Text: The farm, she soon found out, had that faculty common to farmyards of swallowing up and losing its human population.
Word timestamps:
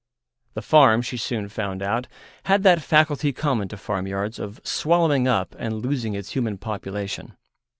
The 0.55 0.63
farm, 0.63 1.03
she 1.03 1.15
soon 1.15 1.47
found 1.47 1.83
out, 1.83 2.07
had 2.45 2.63
that 2.63 2.81
faculty 2.81 3.31
common 3.31 3.67
to 3.67 3.77
farmyards 3.77 4.39
of 4.39 4.59
swallowing 4.63 5.27
up 5.27 5.55
and 5.59 5.85
losing 5.85 6.15
its 6.15 6.31
human 6.31 6.57
population. 6.57 7.37